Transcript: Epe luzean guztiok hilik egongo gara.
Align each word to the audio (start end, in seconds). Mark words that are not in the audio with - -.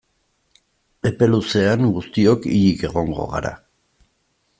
Epe 1.09 1.27
luzean 1.33 1.85
guztiok 1.97 2.47
hilik 2.53 2.81
egongo 2.91 3.27
gara. 3.35 3.53